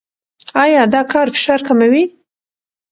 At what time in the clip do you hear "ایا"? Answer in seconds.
0.63-0.83